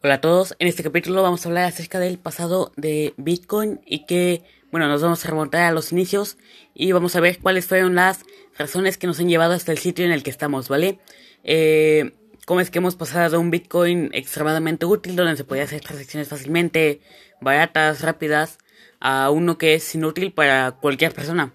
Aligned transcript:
Hola 0.00 0.14
a 0.14 0.20
todos, 0.20 0.54
en 0.60 0.68
este 0.68 0.84
capítulo 0.84 1.24
vamos 1.24 1.44
a 1.44 1.48
hablar 1.48 1.64
acerca 1.64 1.98
del 1.98 2.20
pasado 2.20 2.70
de 2.76 3.14
Bitcoin 3.16 3.80
y 3.84 4.06
que, 4.06 4.44
bueno, 4.70 4.86
nos 4.86 5.02
vamos 5.02 5.24
a 5.24 5.28
remontar 5.28 5.62
a 5.62 5.72
los 5.72 5.90
inicios 5.90 6.38
y 6.72 6.92
vamos 6.92 7.16
a 7.16 7.20
ver 7.20 7.40
cuáles 7.40 7.66
fueron 7.66 7.96
las 7.96 8.20
razones 8.56 8.96
que 8.96 9.08
nos 9.08 9.18
han 9.18 9.28
llevado 9.28 9.54
hasta 9.54 9.72
el 9.72 9.78
sitio 9.78 10.04
en 10.04 10.12
el 10.12 10.22
que 10.22 10.30
estamos, 10.30 10.68
¿vale? 10.68 11.00
Eh, 11.42 12.12
cómo 12.46 12.60
es 12.60 12.70
que 12.70 12.78
hemos 12.78 12.94
pasado 12.94 13.28
de 13.28 13.36
un 13.38 13.50
Bitcoin 13.50 14.10
extremadamente 14.12 14.86
útil 14.86 15.16
donde 15.16 15.36
se 15.36 15.42
podía 15.42 15.64
hacer 15.64 15.80
transacciones 15.80 16.28
fácilmente, 16.28 17.00
baratas, 17.40 18.00
rápidas, 18.00 18.58
a 19.00 19.30
uno 19.30 19.58
que 19.58 19.74
es 19.74 19.94
inútil 19.96 20.32
para 20.32 20.76
cualquier 20.80 21.12
persona. 21.12 21.52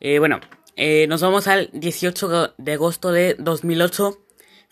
Eh, 0.00 0.18
bueno, 0.18 0.40
eh, 0.76 1.06
nos 1.08 1.20
vamos 1.20 1.46
al 1.46 1.68
18 1.74 2.54
de 2.56 2.72
agosto 2.72 3.12
de 3.12 3.36
2008 3.38 4.23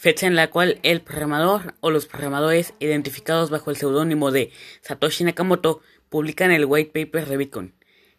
fecha 0.03 0.27
en 0.27 0.35
la 0.35 0.51
cual 0.51 0.81
el 0.83 1.01
programador 1.01 1.75
o 1.79 1.93
los 1.93 2.07
programadores 2.07 2.75
identificados 2.81 3.51
bajo 3.51 3.71
el 3.71 3.77
seudónimo 3.77 4.33
de 4.33 4.51
Satoshi 4.81 5.23
Nakamoto 5.23 5.81
publican 6.09 6.51
el 6.51 6.65
white 6.65 6.91
paper 6.93 7.29
de 7.29 7.37
Bitcoin. 7.37 7.75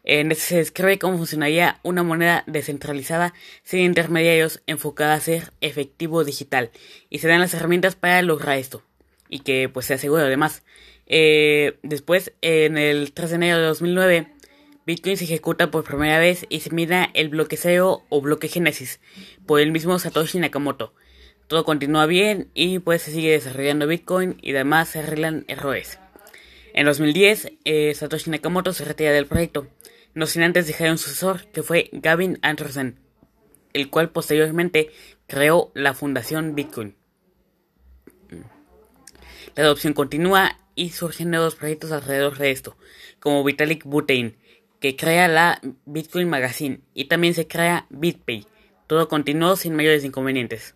En 0.06 0.32
este 0.32 0.46
se 0.46 0.56
describe 0.56 0.98
cómo 0.98 1.18
funcionaría 1.18 1.82
una 1.84 2.02
moneda 2.02 2.46
descentralizada 2.48 3.34
sin 3.64 3.82
intermediarios 3.82 4.64
enfocada 4.66 5.16
a 5.16 5.20
ser 5.20 5.52
efectivo 5.60 6.24
digital 6.24 6.72
y 7.10 7.20
se 7.20 7.28
dan 7.28 7.42
las 7.42 7.54
herramientas 7.54 7.98
para 7.98 8.22
lograr 8.22 8.58
esto 8.58 8.82
y 9.28 9.40
que 9.40 9.68
pues 9.68 9.86
se 9.86 9.96
asegura 9.96 10.24
además. 10.24 10.64
Eh, 11.06 11.80
después, 11.84 12.32
en 12.42 12.78
el 12.78 13.12
3 13.12 13.30
de 13.32 13.36
enero 13.36 13.58
de 13.58 13.66
2009, 13.66 14.28
Bitcoin 14.86 15.18
se 15.18 15.26
ejecuta 15.26 15.70
por 15.70 15.84
primera 15.84 16.18
vez 16.20 16.46
y 16.48 16.62
se 16.62 16.70
mira 16.70 17.10
el 17.14 17.28
bloque 17.28 17.58
cero 17.58 18.04
o 18.08 18.22
bloque 18.22 18.48
génesis 18.48 19.02
por 19.46 19.60
el 19.60 19.74
mismo 19.74 20.00
Satoshi 20.00 20.40
Nakamoto 20.40 20.94
todo 21.54 21.66
continúa 21.66 22.08
bien 22.08 22.50
y 22.56 22.80
pues 22.80 23.04
se 23.04 23.12
sigue 23.12 23.30
desarrollando 23.30 23.86
Bitcoin 23.86 24.40
y 24.42 24.56
además 24.56 24.90
se 24.90 24.98
arreglan 24.98 25.46
errores. 25.48 26.00
En 26.74 26.88
2010, 26.88 27.52
eh, 27.64 27.94
Satoshi 27.94 28.32
Nakamoto 28.32 28.74
se 28.74 28.84
retira 28.84 29.12
del 29.12 29.28
proyecto, 29.28 29.68
no 30.16 30.26
sin 30.26 30.42
antes 30.42 30.66
dejar 30.66 30.90
un 30.90 30.98
sucesor 30.98 31.46
que 31.52 31.62
fue 31.62 31.92
Gavin 31.92 32.40
Anderson, 32.42 32.98
el 33.74 33.92
cual 33.92 34.10
posteriormente 34.10 34.90
creó 35.28 35.72
la 35.76 35.94
fundación 35.94 36.56
Bitcoin. 36.56 36.96
La 39.56 39.66
adopción 39.66 39.94
continúa 39.94 40.58
y 40.74 40.90
surgen 40.90 41.30
nuevos 41.30 41.54
proyectos 41.54 41.92
alrededor 41.92 42.40
de 42.40 42.50
esto, 42.50 42.78
como 43.20 43.44
Vitalik 43.44 43.84
Buterin, 43.84 44.38
que 44.80 44.96
crea 44.96 45.28
la 45.28 45.62
Bitcoin 45.86 46.28
Magazine 46.28 46.80
y 46.96 47.06
también 47.06 47.36
se 47.36 47.48
crea 47.48 47.86
BitPay. 47.92 48.48
Todo 48.88 49.08
continuó 49.08 49.56
sin 49.56 49.76
mayores 49.76 50.04
inconvenientes. 50.04 50.74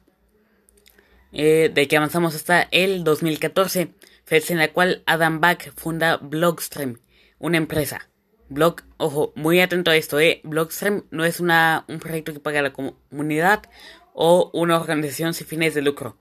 Eh, 1.32 1.70
de 1.74 1.88
que 1.88 1.98
avanzamos 1.98 2.36
hasta 2.36 2.68
el 2.72 3.04
2014, 3.04 3.94
fecha 4.24 4.54
en 4.54 4.60
la 4.60 4.72
cual 4.72 5.04
Adam 5.06 5.42
Back 5.42 5.74
funda 5.76 6.18
Blockstream, 6.18 7.00
una 7.40 7.58
empresa. 7.58 8.10
Blog, 8.50 8.84
ojo, 8.96 9.34
muy 9.36 9.60
atento 9.60 9.92
a 9.92 9.98
esto, 9.98 10.20
eh. 10.20 10.40
Blockstream 10.44 11.04
no 11.12 11.26
es 11.26 11.40
una, 11.40 11.84
un 11.90 12.00
proyecto 12.00 12.32
que 12.34 12.40
paga 12.40 12.62
la 12.62 12.72
comunidad 12.72 13.64
o 14.14 14.50
una 14.54 14.80
organización 14.80 15.34
sin 15.34 15.48
fines 15.48 15.76
de 15.76 15.82
lucro. 15.82 16.18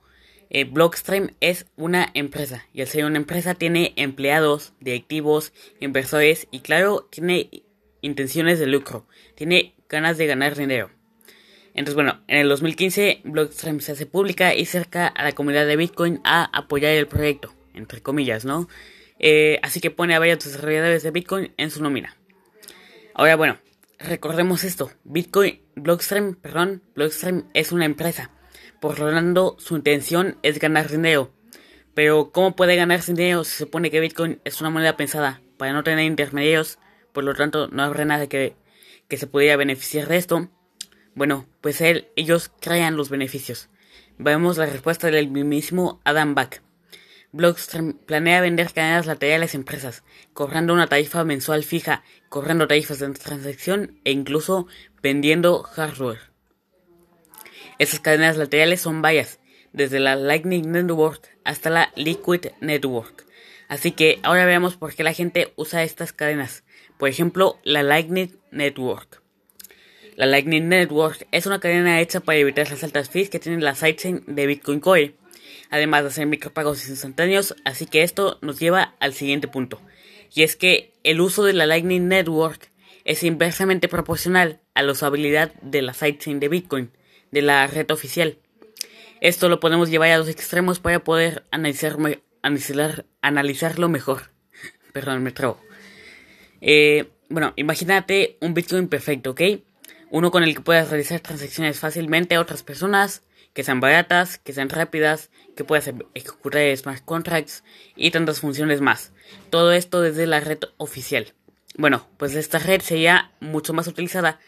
Eh, 0.51 0.65
Blockstream 0.65 1.31
es 1.41 1.67
una 1.77 2.09
empresa 2.15 2.67
y 2.73 2.81
al 2.81 2.89
ser 2.89 3.05
una 3.05 3.17
empresa 3.17 3.55
tiene 3.55 3.95
empleados, 3.97 4.75
directivos, 4.81 5.53
inversores 5.81 6.47
y 6.51 6.61
claro, 6.61 7.09
tiene 7.11 7.65
intenciones 8.01 8.59
de 8.59 8.67
lucro, 8.67 9.07
tiene 9.35 9.75
ganas 9.89 10.19
de 10.19 10.27
ganar 10.27 10.57
dinero. 10.57 10.91
Entonces, 11.77 11.95
bueno, 11.95 12.23
en 12.27 12.39
el 12.39 12.49
2015 12.49 13.21
Blockstream 13.25 13.81
se 13.81 13.93
hace 13.93 14.07
pública 14.07 14.55
y 14.55 14.65
cerca 14.65 15.07
a 15.07 15.23
la 15.23 15.33
comunidad 15.33 15.67
de 15.67 15.77
Bitcoin 15.77 16.21
a 16.25 16.45
apoyar 16.57 16.93
el 16.93 17.07
proyecto, 17.07 17.55
entre 17.75 18.01
comillas, 18.01 18.47
¿no? 18.47 18.67
Eh, 19.19 19.61
así 19.63 19.81
que 19.81 19.91
pone 19.91 20.15
a 20.15 20.19
varios 20.19 20.43
desarrolladores 20.43 21.03
de 21.03 21.11
Bitcoin 21.11 21.53
en 21.59 21.71
su 21.71 21.83
nómina. 21.83 22.17
Ahora, 23.15 23.37
bueno, 23.37 23.59
recordemos 23.99 24.65
esto. 24.65 24.91
Bitcoin, 25.05 25.61
Blockstream, 25.75 26.37
perdón, 26.37 26.83
Blockstream 26.95 27.45
es 27.53 27.73
una 27.73 27.85
empresa. 27.85 28.31
Por 28.81 28.99
lo 28.99 29.11
tanto, 29.11 29.57
su 29.59 29.77
intención 29.77 30.39
es 30.43 30.59
ganar 30.59 30.89
dinero. 30.89 31.31
Pero, 31.93 32.31
¿cómo 32.33 32.57
puede 32.57 32.77
ganar 32.77 33.05
dinero 33.05 33.45
si 33.45 33.51
se 33.53 33.65
supone 33.65 33.91
que 33.91 34.01
Bitcoin 34.01 34.41
es 34.45 34.63
una 34.63 34.71
moneda 34.71 34.97
pensada 34.97 35.43
para 35.59 35.75
no 35.75 35.85
tener 35.85 36.07
intermediarios? 36.07 36.79
Por 37.13 37.25
lo 37.25 37.35
tanto, 37.35 37.69
no 37.69 37.83
habrá 37.83 38.07
nada 38.07 38.29
que, 38.29 38.55
que 39.09 39.19
se 39.19 39.27
pudiera 39.27 39.57
beneficiar 39.57 40.09
de 40.09 40.17
esto. 40.17 40.51
Bueno, 41.17 41.47
pues 41.63 41.81
él, 41.81 42.09
ellos 42.15 42.51
crean 42.61 42.97
los 42.97 43.09
beneficios. 43.09 43.71
Vemos 44.19 44.59
la 44.59 44.67
respuesta 44.67 45.11
del 45.11 45.29
mismo 45.29 45.99
Adam 46.05 46.35
Back. 46.35 46.63
Blockstream 47.33 47.95
planea 47.95 48.43
vender 48.43 48.71
cadenas 48.71 49.07
laterales 49.07 49.55
a 49.55 49.57
empresas, 49.57 50.05
cobrando 50.35 50.75
una 50.75 50.89
tarifa 50.89 51.25
mensual 51.25 51.65
fija, 51.65 52.05
cobrando 52.29 52.69
tarifas 52.69 52.99
de 52.99 53.09
transacción 53.15 53.99
e 54.05 54.11
incluso 54.11 54.67
vendiendo 55.03 55.63
hardware. 55.63 56.21
Esas 57.79 58.01
cadenas 58.01 58.37
laterales 58.37 58.83
son 58.83 59.01
varias, 59.01 59.41
desde 59.73 60.01
la 60.01 60.17
Lightning 60.17 60.71
Network 60.71 61.31
hasta 61.45 61.71
la 61.71 61.93
Liquid 61.97 62.49
Network. 62.61 63.25
Así 63.69 63.93
que 63.93 64.21
ahora 64.23 64.45
veamos 64.45 64.77
por 64.77 64.95
qué 64.95 65.03
la 65.03 65.15
gente 65.15 65.55
usa 65.57 65.83
estas 65.83 66.13
cadenas. 66.13 66.63
Por 66.99 67.09
ejemplo, 67.09 67.59
la 67.65 67.83
Lightning 67.83 68.39
Network. 68.51 69.26
La 70.17 70.25
Lightning 70.25 70.71
Network 70.71 71.29
es 71.31 71.45
una 71.45 71.61
cadena 71.61 72.01
hecha 72.01 72.21
para 72.21 72.39
evitar 72.39 72.71
las 72.71 72.83
altas 72.83 73.11
fees 73.11 73.29
que 73.29 73.39
tienen 73.39 73.63
las 73.63 73.81
sidechain 73.81 74.25
de 74.27 74.47
Bitcoin 74.47 74.81
Core, 74.81 75.15
además 75.69 76.05
de 76.05 76.09
hacer 76.09 76.27
micropagos 76.27 76.89
instantáneos, 76.89 77.55
así 77.67 77.85
que 77.85 78.03
esto 78.03 78.39
nos 78.41 78.59
lleva 78.59 78.95
al 78.99 79.13
siguiente 79.13 79.47
punto, 79.47 79.79
y 80.35 80.43
es 80.43 80.57
que 80.57 80.95
el 81.05 81.21
uso 81.21 81.45
de 81.45 81.53
la 81.53 81.67
Lightning 81.67 82.09
Network 82.09 82.71
es 83.05 83.23
inversamente 83.25 83.89
proporcional 83.89 84.63
a 84.73 84.83
la 84.83 84.93
usabilidad 84.93 85.53
de 85.61 85.83
la 85.83 85.93
sidechain 85.93 86.41
de 86.41 86.49
Bitcoin, 86.49 86.91
de 87.31 87.43
la 87.43 87.67
red 87.67 87.91
oficial. 87.91 88.39
Esto 89.21 89.51
lo 89.51 89.61
podemos 89.61 89.91
llevar 89.91 90.09
a 90.13 90.19
los 90.19 90.31
extremos 90.31 90.81
para 90.81 91.05
poder 91.05 91.45
analizar, 91.51 91.99
analizarlo 93.21 93.91
mejor. 93.91 94.31
Perdón, 94.95 95.23
me 95.23 95.33
trago. 95.33 95.61
Eh, 96.63 97.05
bueno, 97.29 97.53
imagínate 97.57 98.39
un 98.41 98.55
Bitcoin 98.55 98.89
perfecto, 98.89 99.33
¿ok? 99.33 99.43
Uno 100.11 100.31
con 100.31 100.43
el 100.43 100.55
que 100.55 100.61
puedas 100.61 100.91
realizar 100.91 101.21
transacciones 101.21 101.81
fácilmente 101.81 102.35
a 102.35 102.41
otras 102.41 102.63
personas, 102.63 103.23
que 103.53 103.65
sean 103.65 103.81
baratas, 103.81 104.39
que 104.39 104.53
sean 104.53 104.69
rápidas, 104.69 105.31
que 105.57 105.65
puedas 105.65 105.91
ejecutar 106.15 106.77
smart 106.77 107.05
contracts 107.05 107.65
y 107.97 108.11
tantas 108.11 108.41
funciones 108.41 108.81
más. 108.81 109.13
Todo 109.51 109.73
esto 109.73 110.03
desde 110.03 110.27
la 110.27 110.41
red 110.41 110.59
oficial. 110.77 111.33
Bueno, 111.77 112.07
pues 112.19 112.35
esta 112.35 112.59
red 112.59 112.81
sería 112.83 113.33
mucho 113.41 113.73
más 113.73 113.87
utilizada 113.87 114.41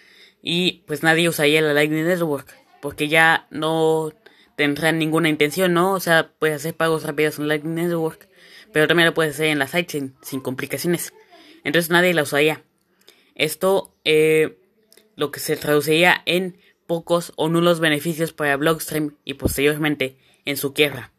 y 0.43 0.85
pues 0.87 1.03
nadie 1.03 1.29
usaría 1.29 1.63
la 1.63 1.73
Lightning 1.73 2.05
Network 2.05 2.55
porque 2.81 3.09
ya 3.09 3.47
no 3.51 4.13
tendrán 4.57 4.99
ninguna 4.99 5.29
intención, 5.29 5.73
¿no? 5.73 5.93
O 5.93 6.01
sea, 6.01 6.33
puedes 6.39 6.57
hacer 6.57 6.75
pagos 6.75 7.05
rápidos 7.05 7.39
en 7.39 7.49
Lightning 7.49 7.75
Network, 7.75 8.29
pero 8.73 8.87
también 8.89 9.07
lo 9.07 9.15
puedes 9.15 9.35
hacer 9.35 9.47
en 9.47 9.59
la 9.59 9.69
sidechain 9.69 10.15
sin 10.21 10.41
complicaciones. 10.41 11.15
Entonces 11.65 11.91
nadie 11.91 12.13
la 12.13 12.23
usaría. 12.23 12.63
Esto 13.35 13.95
eh, 14.05 14.58
lo 15.19 15.33
que 15.33 15.41
se 15.41 15.57
traduciría 15.57 16.23
en 16.27 16.59
pocos 16.87 17.33
o 17.35 17.49
nulos 17.49 17.81
beneficios 17.81 18.33
para 18.33 18.57
Blockstream 18.57 19.17
y 19.25 19.35
posteriormente 19.35 20.17
en 20.45 20.57
su 20.57 20.73
quiebra. 20.73 21.13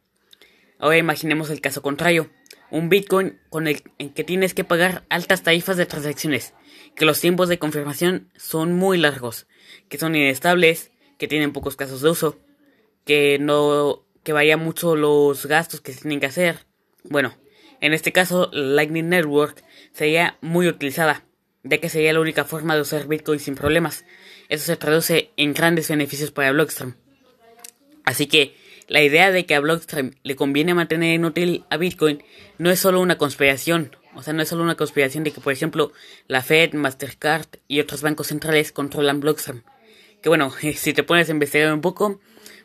Ahora 0.80 0.98
imaginemos 0.98 1.50
el 1.50 1.60
caso 1.60 1.82
contrario, 1.82 2.30
un 2.72 2.88
Bitcoin 2.88 3.42
con 3.50 3.68
el 3.68 3.82
que 3.82 4.24
tienes 4.24 4.54
que 4.54 4.64
pagar 4.64 5.04
altas 5.10 5.44
tarifas 5.44 5.76
de 5.76 5.86
transacciones, 5.86 6.54
que 6.96 7.04
los 7.04 7.20
tiempos 7.20 7.50
de 7.50 7.60
confirmación 7.60 8.32
son 8.38 8.72
muy 8.72 8.98
largos, 8.98 9.48
que 9.90 9.98
son 9.98 10.16
inestables, 10.16 10.92
que 11.18 11.28
tienen 11.28 11.52
pocos 11.52 11.76
casos 11.76 12.02
de 12.02 12.10
uso, 12.10 12.40
que 13.04 13.38
no 13.38 14.06
que 14.24 14.56
mucho 14.56 14.96
los 14.96 15.46
gastos 15.46 15.82
que 15.82 15.92
se 15.92 16.02
tienen 16.02 16.22
que 16.22 16.28
hacer. 16.28 16.66
Bueno, 17.04 17.36
en 17.82 17.92
este 17.92 18.14
caso 18.14 18.50
Lightning 18.54 19.10
Network 19.10 19.62
sería 19.92 20.38
muy 20.40 20.70
utilizada 20.70 21.26
ya 21.64 21.78
que 21.80 21.90
sería 21.90 22.14
la 22.14 22.20
única 22.20 22.46
forma 22.46 22.76
de 22.76 22.82
usar 22.82 23.08
Bitcoin 23.08 23.40
sin 23.40 23.56
problemas. 23.56 24.06
Eso 24.48 24.66
se 24.66 24.78
traduce 24.78 25.32
en 25.38 25.54
grandes 25.54 25.90
beneficios 25.90 26.32
para 26.32 26.52
Blockstream. 26.52 26.96
Así 28.04 28.28
que 28.28 28.56
la 28.88 29.04
idea 29.04 29.32
de 29.32 29.46
que 29.46 29.56
a 29.56 29.60
Blockstream 29.60 30.16
le 30.24 30.36
conviene 30.36 30.74
mantener 30.74 31.14
inútil 31.14 31.64
a 31.70 31.78
Bitcoin 31.78 32.24
no 32.58 32.72
es 32.72 32.80
solo 32.80 33.02
una 33.02 33.18
conspiración. 33.18 33.96
O 34.16 34.24
sea, 34.24 34.34
no 34.34 34.42
es 34.42 34.50
solo 34.50 34.64
una 34.64 34.76
conspiración 34.76 35.24
de 35.24 35.32
que, 35.32 35.42
por 35.42 35.54
ejemplo, 35.54 35.92
la 36.28 36.42
Fed, 36.42 36.74
Mastercard 36.74 37.46
y 37.68 37.80
otros 37.80 38.02
bancos 38.02 38.28
centrales 38.28 38.72
controlan 38.72 39.20
Blockstream. 39.20 39.64
Que 40.24 40.30
bueno, 40.30 40.52
si 40.76 40.94
te 40.94 41.04
pones 41.04 41.30
a 41.30 41.34
investigar 41.34 41.72
un 41.72 41.82
poco, 41.82 42.20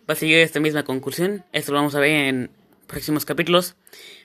vas 0.06 0.22
a 0.22 0.26
llegar 0.26 0.40
a 0.40 0.44
esta 0.44 0.60
misma 0.60 0.84
conclusión. 0.84 1.44
Esto 1.52 1.72
lo 1.72 1.78
vamos 1.78 1.94
a 1.94 2.00
ver 2.00 2.10
en 2.10 2.50
próximos 2.86 3.24
capítulos. 3.24 3.76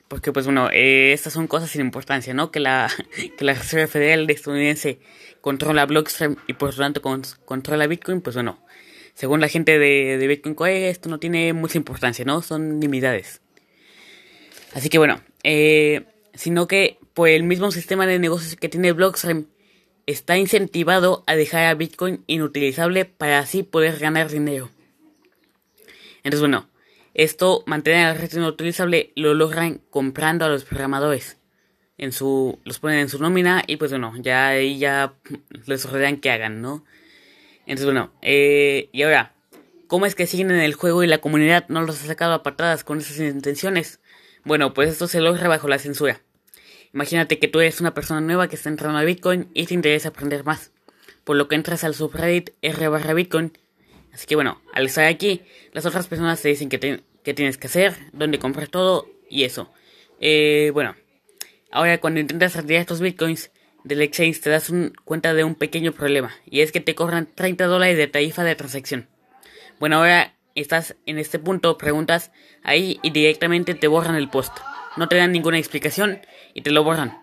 Porque, 0.09 0.33
pues 0.33 0.45
bueno, 0.45 0.69
eh, 0.73 1.13
estas 1.13 1.31
son 1.31 1.47
cosas 1.47 1.69
sin 1.69 1.79
importancia, 1.79 2.33
¿no? 2.33 2.51
Que 2.51 2.59
la, 2.59 2.91
que 3.37 3.45
la 3.45 3.53
Reserva 3.53 3.87
Federal 3.87 4.29
estadounidense 4.29 4.99
controla 5.39 5.85
Blockstream 5.85 6.35
y 6.47 6.53
por 6.53 6.71
lo 6.71 6.77
tanto 6.77 7.01
controla 7.45 7.87
Bitcoin, 7.87 8.19
pues 8.19 8.35
bueno, 8.35 8.59
según 9.13 9.39
la 9.39 9.47
gente 9.47 9.79
de, 9.79 10.17
de 10.17 10.27
Bitcoin 10.27 10.55
Core, 10.55 10.89
esto 10.89 11.07
no 11.07 11.19
tiene 11.19 11.53
mucha 11.53 11.77
importancia, 11.77 12.25
¿no? 12.25 12.41
Son 12.41 12.79
nimiedades. 12.79 13.41
Así 14.73 14.89
que 14.89 14.97
bueno, 14.97 15.21
eh, 15.43 16.05
sino 16.33 16.67
que 16.67 16.99
por 17.13 17.27
el 17.29 17.43
mismo 17.43 17.71
sistema 17.71 18.05
de 18.05 18.19
negocios 18.19 18.55
que 18.55 18.69
tiene 18.69 18.93
Blockstream, 18.93 19.47
está 20.05 20.37
incentivado 20.37 21.23
a 21.27 21.35
dejar 21.35 21.65
a 21.65 21.73
Bitcoin 21.73 22.23
inutilizable 22.27 23.05
para 23.05 23.39
así 23.39 23.61
poder 23.61 23.99
ganar 23.99 24.29
dinero. 24.29 24.69
Entonces 26.23 26.39
bueno, 26.39 26.68
esto 27.23 27.63
mantener 27.65 28.05
la 28.05 28.13
red 28.13 28.31
inutilizable 28.31 29.11
lo 29.17 29.33
logran 29.33 29.81
comprando 29.89 30.45
a 30.45 30.47
los 30.47 30.63
programadores. 30.63 31.37
En 31.97 32.13
su, 32.13 32.59
los 32.63 32.79
ponen 32.79 32.99
en 32.99 33.09
su 33.09 33.19
nómina 33.19 33.61
y 33.67 33.75
pues 33.75 33.91
bueno, 33.91 34.13
ya 34.21 34.47
ahí 34.47 34.79
ya 34.79 35.15
les 35.65 35.85
ordenan 35.85 36.21
que 36.21 36.31
hagan, 36.31 36.61
¿no? 36.61 36.85
Entonces 37.65 37.83
bueno, 37.83 38.13
eh, 38.21 38.87
y 38.93 39.01
ahora, 39.01 39.33
¿cómo 39.87 40.05
es 40.05 40.15
que 40.15 40.27
siguen 40.27 40.49
en 40.49 40.61
el 40.61 40.75
juego 40.75 41.03
y 41.03 41.07
la 41.07 41.17
comunidad 41.17 41.65
no 41.67 41.81
los 41.81 42.01
ha 42.01 42.07
sacado 42.07 42.33
a 42.33 42.41
patadas 42.41 42.85
con 42.85 42.99
esas 42.99 43.19
intenciones? 43.19 43.99
Bueno, 44.45 44.73
pues 44.73 44.89
esto 44.89 45.09
se 45.09 45.19
logra 45.19 45.49
bajo 45.49 45.67
la 45.67 45.77
censura. 45.77 46.21
Imagínate 46.93 47.37
que 47.37 47.49
tú 47.49 47.59
eres 47.59 47.81
una 47.81 47.93
persona 47.93 48.21
nueva 48.21 48.47
que 48.47 48.55
está 48.55 48.69
entrando 48.69 48.97
a 48.97 49.03
Bitcoin 49.03 49.49
y 49.53 49.65
te 49.65 49.73
interesa 49.73 50.07
aprender 50.07 50.45
más. 50.45 50.71
Por 51.25 51.35
lo 51.35 51.49
que 51.49 51.55
entras 51.55 51.83
al 51.83 51.95
subreddit 51.95 52.51
r 52.61 52.87
barra 52.87 53.13
Bitcoin. 53.13 53.51
Así 54.13 54.25
que 54.25 54.35
bueno, 54.35 54.61
al 54.73 54.85
estar 54.85 55.03
aquí, 55.03 55.41
las 55.73 55.85
otras 55.85 56.07
personas 56.07 56.41
te 56.41 56.47
dicen 56.47 56.69
que, 56.69 57.03
tienes 57.33 57.57
que 57.57 57.67
hacer, 57.67 57.95
dónde 58.11 58.39
comprar 58.39 58.67
todo 58.67 59.07
y 59.29 59.43
eso. 59.43 59.71
Eh, 60.19 60.71
bueno, 60.73 60.95
ahora 61.71 61.99
cuando 61.99 62.19
intentas 62.19 62.55
retirar 62.55 62.81
estos 62.81 63.01
Bitcoins 63.01 63.51
del 63.83 64.01
exchange 64.01 64.41
te 64.41 64.49
das 64.49 64.71
cuenta 65.05 65.33
de 65.33 65.43
un 65.43 65.55
pequeño 65.55 65.91
problema. 65.91 66.33
Y 66.45 66.61
es 66.61 66.71
que 66.71 66.79
te 66.79 66.95
cobran 66.95 67.29
30 67.33 67.65
dólares 67.65 67.97
de 67.97 68.07
tarifa 68.07 68.43
de 68.43 68.55
transacción. 68.55 69.07
Bueno, 69.79 69.97
ahora 69.97 70.35
estás 70.55 70.95
en 71.05 71.19
este 71.19 71.39
punto, 71.39 71.77
preguntas 71.77 72.31
ahí 72.63 72.99
y 73.03 73.11
directamente 73.11 73.75
te 73.75 73.87
borran 73.87 74.15
el 74.15 74.29
post 74.29 74.57
no 74.99 75.07
te 75.07 75.15
dan 75.15 75.31
ninguna 75.31 75.57
explicación 75.57 76.19
y 76.53 76.61
te 76.61 76.71
lo 76.71 76.83
borran. 76.83 77.21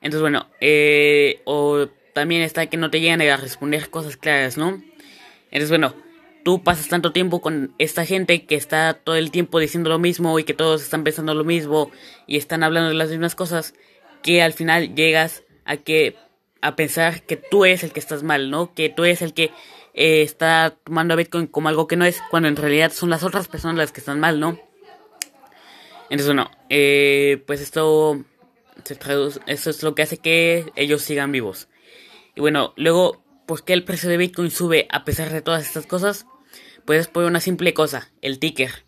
Entonces, 0.00 0.20
bueno, 0.20 0.48
eh, 0.60 1.40
o 1.44 1.86
también 2.12 2.42
está 2.42 2.66
que 2.66 2.76
no 2.76 2.90
te 2.90 3.00
llegan 3.00 3.22
a 3.22 3.36
responder 3.36 3.90
cosas 3.90 4.16
claras, 4.16 4.56
¿no? 4.56 4.82
Entonces, 5.50 5.68
bueno, 5.68 5.94
tú 6.46 6.62
pasas 6.62 6.86
tanto 6.86 7.10
tiempo 7.10 7.40
con 7.40 7.74
esta 7.78 8.06
gente 8.06 8.46
que 8.46 8.54
está 8.54 8.94
todo 8.94 9.16
el 9.16 9.32
tiempo 9.32 9.58
diciendo 9.58 9.90
lo 9.90 9.98
mismo 9.98 10.38
y 10.38 10.44
que 10.44 10.54
todos 10.54 10.80
están 10.80 11.02
pensando 11.02 11.34
lo 11.34 11.42
mismo 11.42 11.90
y 12.28 12.36
están 12.36 12.62
hablando 12.62 12.90
de 12.90 12.94
las 12.94 13.10
mismas 13.10 13.34
cosas, 13.34 13.74
que 14.22 14.42
al 14.42 14.52
final 14.52 14.94
llegas 14.94 15.42
a 15.64 15.76
que 15.78 16.14
a 16.60 16.76
pensar 16.76 17.22
que 17.22 17.34
tú 17.34 17.64
eres 17.64 17.82
el 17.82 17.90
que 17.90 17.98
estás 17.98 18.22
mal, 18.22 18.48
¿no? 18.48 18.74
Que 18.74 18.88
tú 18.88 19.02
eres 19.02 19.22
el 19.22 19.34
que 19.34 19.50
eh, 19.92 20.22
está 20.22 20.76
tomando 20.84 21.14
a 21.14 21.16
Bitcoin 21.16 21.48
como 21.48 21.68
algo 21.68 21.88
que 21.88 21.96
no 21.96 22.04
es, 22.04 22.22
cuando 22.30 22.48
en 22.48 22.54
realidad 22.54 22.92
son 22.92 23.10
las 23.10 23.24
otras 23.24 23.48
personas 23.48 23.76
las 23.76 23.90
que 23.90 23.98
están 23.98 24.20
mal, 24.20 24.38
¿no? 24.38 24.56
Entonces, 26.10 26.28
bueno, 26.28 26.52
eh, 26.70 27.42
pues 27.44 27.60
esto 27.60 28.22
se 28.84 28.94
traduce, 28.94 29.40
eso 29.48 29.70
es 29.70 29.82
lo 29.82 29.96
que 29.96 30.02
hace 30.02 30.18
que 30.18 30.70
ellos 30.76 31.02
sigan 31.02 31.32
vivos. 31.32 31.66
Y 32.36 32.40
bueno, 32.40 32.72
luego, 32.76 33.20
¿por 33.46 33.64
qué 33.64 33.72
el 33.72 33.82
precio 33.82 34.08
de 34.08 34.16
Bitcoin 34.16 34.52
sube 34.52 34.86
a 34.92 35.04
pesar 35.04 35.30
de 35.30 35.42
todas 35.42 35.66
estas 35.66 35.86
cosas? 35.86 36.24
Pues 36.86 37.00
es 37.00 37.08
por 37.08 37.24
una 37.24 37.40
simple 37.40 37.74
cosa, 37.74 38.10
el 38.22 38.38
ticker. 38.38 38.86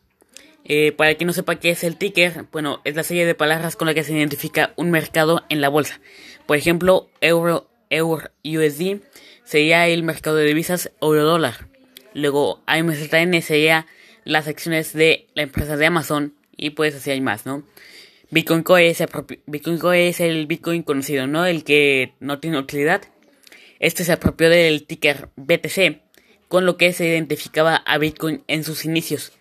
Eh, 0.65 0.93
para 0.93 1.15
quien 1.15 1.27
no 1.27 1.33
sepa 1.33 1.56
qué 1.56 1.71
es 1.71 1.83
el 1.83 1.97
ticker, 1.97 2.45
bueno, 2.53 2.81
es 2.85 2.95
la 2.95 3.03
serie 3.03 3.27
de 3.27 3.35
palabras 3.35 3.75
con 3.75 3.87
la 3.87 3.95
que 3.95 4.05
se 4.05 4.12
identifica 4.12 4.73
un 4.77 4.91
mercado 4.91 5.45
en 5.49 5.61
la 5.61 5.69
bolsa. 5.69 6.00
Por 6.47 6.56
ejemplo, 6.56 7.11
euro, 7.21 7.69
USD 7.91 9.00
sería 9.45 9.89
el 9.89 10.03
mercado 10.03 10.37
de 10.37 10.47
divisas 10.47 10.93
euro 11.00 11.25
dólar. 11.25 11.69
Luego, 12.15 12.62
AMZN 12.67 13.41
sería 13.43 13.87
las 14.25 14.47
acciones 14.47 14.93
de 14.93 15.27
la 15.35 15.43
empresa 15.43 15.77
de 15.77 15.87
Amazon 15.87 16.35
y 16.56 16.71
pues 16.71 16.95
así 16.95 17.11
hay 17.11 17.21
más, 17.21 17.47
¿no? 17.47 17.65
Bitcoin 18.31 18.62
Core 18.62 18.91
es, 18.91 19.03
Bitcoin 19.47 19.81
es 19.95 20.21
el 20.21 20.47
Bitcoin 20.47 20.83
conocido, 20.83 21.27
¿no? 21.27 21.47
El 21.47 21.65
que 21.65 22.12
no 22.21 22.41
tiene 22.41 22.59
utilidad. 22.59 23.03
Este 23.81 24.05
se 24.05 24.12
apropió 24.12 24.50
del 24.50 24.85
ticker 24.87 25.31
BTC, 25.37 26.03
con 26.49 26.67
lo 26.67 26.77
que 26.77 26.93
se 26.93 27.06
identificaba 27.06 27.77
a 27.77 27.99
Bitcoin 27.99 28.43
en 28.49 28.65
sus 28.65 28.85
inicios. 28.85 29.33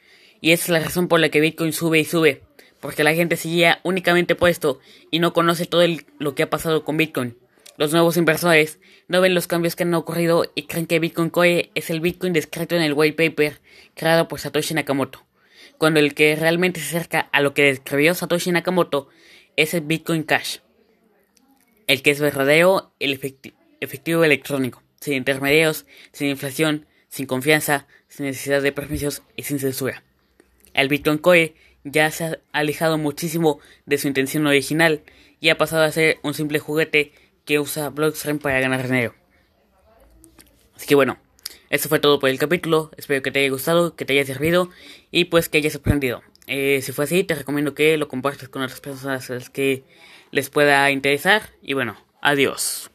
Y 0.42 0.52
es 0.52 0.70
la 0.70 0.80
razón 0.80 1.08
por 1.08 1.20
la 1.20 1.30
que 1.30 1.42
Bitcoin 1.42 1.74
sube 1.74 2.00
y 2.00 2.06
sube, 2.06 2.44
porque 2.80 3.04
la 3.04 3.16
gente 3.16 3.38
seguía 3.38 3.80
únicamente 3.84 4.36
puesto 4.36 4.80
y 5.10 5.20
no 5.20 5.34
conoce 5.34 5.66
todo 5.66 5.84
lo 6.20 6.36
que 6.36 6.44
ha 6.44 6.50
pasado 6.50 6.84
con 6.84 6.98
Bitcoin. 6.98 7.38
Los 7.78 7.92
nuevos 7.92 8.18
inversores 8.18 8.80
no 9.08 9.22
ven 9.22 9.34
los 9.34 9.48
cambios 9.48 9.76
que 9.76 9.84
han 9.84 9.94
ocurrido 9.94 10.52
y 10.56 10.64
creen 10.64 10.88
que 10.88 11.00
Bitcoin 11.00 11.30
Core 11.30 11.72
es 11.76 11.90
el 11.90 12.02
Bitcoin 12.02 12.34
descrito 12.34 12.76
en 12.76 12.82
el 12.82 12.94
white 12.94 13.16
paper 13.16 13.62
creado 13.96 14.28
por 14.28 14.40
Satoshi 14.40 14.74
Nakamoto 14.74 15.28
cuando 15.78 16.00
el 16.00 16.14
que 16.14 16.36
realmente 16.36 16.80
se 16.80 16.88
acerca 16.88 17.20
a 17.32 17.42
lo 17.42 17.54
que 17.54 17.64
describió 17.64 18.16
Satoshi 18.16 18.52
Nakamoto 18.52 19.10
es 19.56 19.74
el 19.74 19.82
Bitcoin 19.82 20.24
Cash, 20.24 20.58
el 21.88 22.02
que 22.02 22.12
es 22.12 22.20
verdadero, 22.20 22.94
el 23.00 23.14
efectivo 23.82 24.24
electrónico, 24.24 24.84
sin 25.00 25.14
intermediarios, 25.14 25.86
sin 26.12 26.30
inflación, 26.30 26.86
sin 27.10 27.26
confianza, 27.26 27.88
sin 28.08 28.26
necesidad 28.26 28.62
de 28.62 28.72
permisos 28.72 29.24
y 29.36 29.44
sin 29.44 29.60
censura. 29.60 30.04
El 30.74 30.90
Bitcoin 30.90 31.18
Core 31.18 31.56
ya 31.84 32.12
se 32.12 32.26
ha 32.26 32.38
alejado 32.52 32.98
muchísimo 32.98 33.60
de 33.86 33.98
su 33.98 34.08
intención 34.08 34.46
original 34.46 35.02
y 35.40 35.50
ha 35.50 35.58
pasado 35.58 35.84
a 35.84 35.92
ser 35.92 36.20
un 36.24 36.34
simple 36.34 36.60
juguete 36.60 37.14
que 37.46 37.60
usa 37.60 37.90
Blockstream 37.90 38.40
para 38.40 38.60
ganar 38.60 38.84
dinero. 38.84 39.16
Así 40.76 40.86
que 40.86 40.96
bueno, 40.96 41.18
esto 41.70 41.90
fue 41.90 42.00
todo 42.00 42.20
por 42.20 42.30
el 42.30 42.40
capítulo. 42.40 42.92
Espero 42.98 43.22
que 43.22 43.32
te 43.32 43.40
haya 43.40 43.50
gustado, 43.50 43.96
que 43.96 44.06
te 44.06 44.14
haya 44.14 44.26
servido 44.26 44.70
y 45.12 45.26
pues 45.26 45.50
que 45.50 45.58
hayas 45.58 45.76
aprendido. 45.76 46.22
Eh, 46.46 46.82
si 46.82 46.92
fue 46.92 47.06
así, 47.06 47.24
te 47.24 47.36
recomiendo 47.36 47.74
que 47.74 47.98
lo 47.98 48.08
compartas 48.08 48.50
con 48.50 48.62
otras 48.62 48.80
personas 48.80 49.30
a 49.30 49.36
las 49.36 49.50
que 49.50 49.84
les 50.32 50.50
pueda 50.50 50.90
interesar. 50.92 51.50
Y 51.62 51.74
bueno, 51.74 51.98
adiós. 52.22 52.92